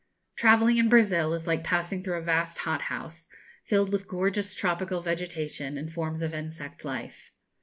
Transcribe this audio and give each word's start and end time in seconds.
Travelling 0.35 0.77
in 0.77 0.89
Brazil 0.89 1.31
is 1.31 1.45
like 1.45 1.63
passing 1.63 2.01
through 2.03 2.15
a 2.17 2.23
vast 2.23 2.57
hothouse, 2.57 3.29
filled 3.65 3.91
with 3.91 4.07
gorgeous 4.07 4.55
tropical 4.55 4.99
vegetation 4.99 5.77
and 5.77 5.93
forms 5.93 6.23
of 6.23 6.33
insect 6.33 6.83
life. 6.83 7.29